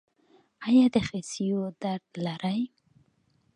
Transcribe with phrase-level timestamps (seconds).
[0.67, 2.61] ایا د خصیو درد لرئ؟